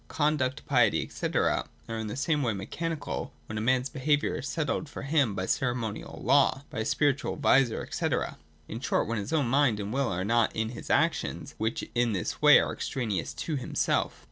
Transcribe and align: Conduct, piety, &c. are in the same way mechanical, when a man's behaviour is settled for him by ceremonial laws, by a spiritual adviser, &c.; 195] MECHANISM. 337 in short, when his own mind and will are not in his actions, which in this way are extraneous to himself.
Conduct, 0.07 0.65
piety, 0.65 1.07
&c. 1.09 1.27
are 1.35 1.67
in 1.87 2.07
the 2.07 2.15
same 2.15 2.41
way 2.41 2.53
mechanical, 2.53 3.31
when 3.45 3.59
a 3.59 3.61
man's 3.61 3.87
behaviour 3.87 4.37
is 4.39 4.47
settled 4.47 4.89
for 4.89 5.03
him 5.03 5.35
by 5.35 5.45
ceremonial 5.45 6.19
laws, 6.23 6.63
by 6.71 6.79
a 6.79 6.85
spiritual 6.85 7.33
adviser, 7.33 7.87
&c.; 7.91 8.05
195] 8.05 8.39
MECHANISM. 8.67 8.67
337 8.67 8.75
in 8.75 8.79
short, 8.79 9.07
when 9.07 9.19
his 9.19 9.31
own 9.31 9.47
mind 9.47 9.79
and 9.79 9.93
will 9.93 10.07
are 10.11 10.25
not 10.25 10.55
in 10.55 10.69
his 10.69 10.89
actions, 10.89 11.53
which 11.59 11.87
in 11.93 12.13
this 12.13 12.41
way 12.41 12.59
are 12.59 12.73
extraneous 12.73 13.31
to 13.35 13.57
himself. 13.57 14.19